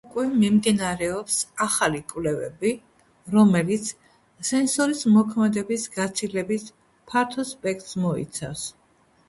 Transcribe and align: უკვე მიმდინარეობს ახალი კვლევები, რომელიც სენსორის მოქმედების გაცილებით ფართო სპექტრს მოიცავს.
უკვე 0.09 0.21
მიმდინარეობს 0.29 1.35
ახალი 1.65 2.01
კვლევები, 2.13 2.71
რომელიც 3.35 3.93
სენსორის 4.51 5.05
მოქმედების 5.19 5.87
გაცილებით 6.01 6.69
ფართო 7.13 7.49
სპექტრს 7.55 7.97
მოიცავს. 8.09 8.69